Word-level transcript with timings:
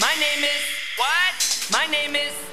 my 0.00 0.14
name 0.14 0.44
is. 0.44 0.64
What? 0.96 1.68
My 1.70 1.86
name 1.86 2.16
is. 2.16 2.49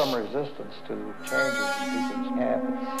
some 0.00 0.14
resistance 0.14 0.74
to 0.88 1.14
changes 1.28 1.68
in 1.76 2.08
people's 2.08 2.38
habits. 2.38 2.99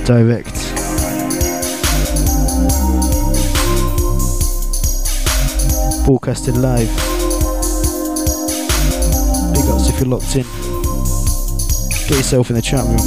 Direct. 0.00 0.54
Broadcasting 6.04 6.60
live. 6.60 6.88
Big 9.54 9.66
ups 9.70 9.88
if 9.88 10.00
you're 10.00 10.08
locked 10.08 10.36
in. 10.36 10.44
Get 12.08 12.18
yourself 12.18 12.50
in 12.50 12.56
the 12.56 12.62
chat 12.62 12.84
room. 12.84 12.98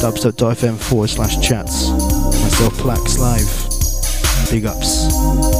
Dubstep.fm 0.00 0.78
forward 0.78 1.10
slash 1.10 1.38
chats. 1.46 1.90
Myself, 1.90 2.74
Plax 2.74 3.18
live. 3.18 4.50
Big 4.50 4.66
ups. 4.66 5.59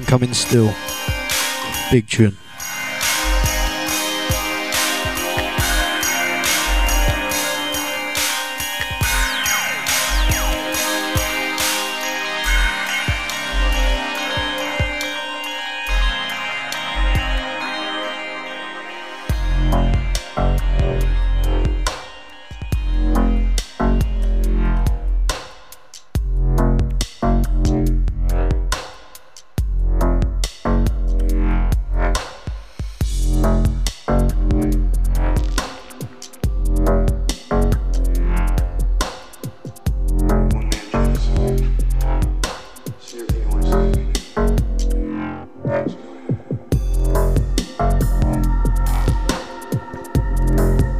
Coming 0.00 0.32
still. 0.32 0.74
Big 1.90 2.08
tune. 2.08 2.36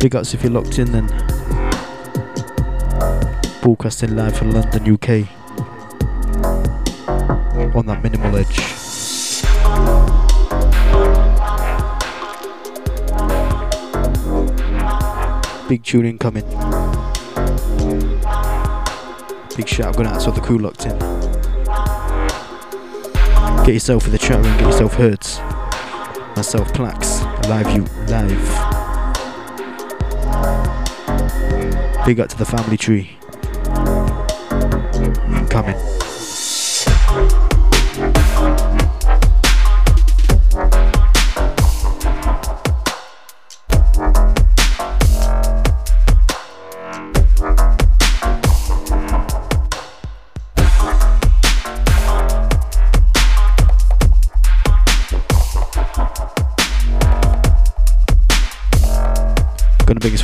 Big 0.03 0.17
ups 0.17 0.35
if 0.35 0.43
you're 0.43 0.51
locked 0.51 0.81
in 0.81 0.91
then. 0.91 1.07
Broadcasting 3.63 4.17
live 4.17 4.37
from 4.37 4.51
London, 4.51 4.95
UK. 4.95 5.29
On 7.77 7.87
that 7.87 8.03
minimal 8.03 8.37
edge. 8.37 8.59
Big 15.69 15.85
tune 15.85 16.07
incoming. 16.07 16.49
Big 19.57 19.69
shout 19.69 19.95
going 19.95 20.09
out 20.09 20.21
to 20.21 20.27
all 20.27 20.33
the 20.33 20.41
crew 20.43 20.59
locked 20.59 20.85
in. 20.85 20.99
Get 23.65 23.75
yourself 23.75 24.07
in 24.07 24.11
the 24.11 24.19
chat 24.19 24.45
room, 24.45 24.59
get 24.59 24.67
yourself 24.67 24.95
heard. 24.95 25.25
Myself, 26.35 26.73
Plax, 26.73 27.23
live 27.49 27.71
you, 27.77 27.85
live. 28.09 28.72
Big 32.05 32.19
up 32.19 32.29
to 32.29 32.37
the 32.37 32.45
family 32.45 32.77
tree. 32.77 33.17
Coming. 35.49 35.77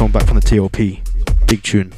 One 0.00 0.12
back 0.12 0.26
from 0.26 0.38
the 0.38 0.40
TOP. 0.40 1.07
Big 1.48 1.62
tune. 1.62 1.97